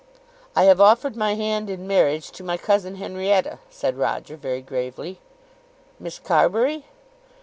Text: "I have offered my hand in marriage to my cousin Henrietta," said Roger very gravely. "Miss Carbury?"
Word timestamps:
"I 0.55 0.63
have 0.63 0.81
offered 0.81 1.15
my 1.15 1.35
hand 1.35 1.69
in 1.69 1.85
marriage 1.85 2.31
to 2.31 2.43
my 2.43 2.57
cousin 2.57 2.95
Henrietta," 2.95 3.59
said 3.69 3.99
Roger 3.99 4.35
very 4.35 4.63
gravely. 4.63 5.19
"Miss 5.99 6.17
Carbury?" 6.17 6.85